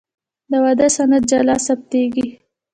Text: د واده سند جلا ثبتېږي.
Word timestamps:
د 0.51 0.51
واده 0.63 0.87
سند 0.95 1.13
جلا 1.29 1.55
ثبتېږي. 1.65 2.27